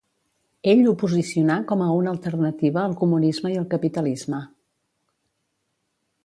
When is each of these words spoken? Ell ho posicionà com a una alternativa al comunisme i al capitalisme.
Ell 0.71 0.79
ho 0.91 0.93
posicionà 1.01 1.57
com 1.71 1.83
a 1.87 1.89
una 1.97 2.13
alternativa 2.17 2.81
al 2.85 2.97
comunisme 3.03 3.53
i 3.53 3.59
al 3.61 3.69
capitalisme. 3.75 4.41